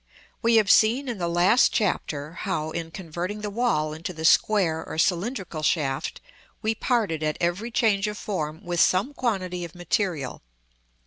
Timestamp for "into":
3.93-4.13